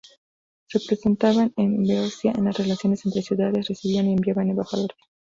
[0.71, 4.97] Representaban a Beocia en las relaciones entre ciudades, recibían y enviaban embajadores.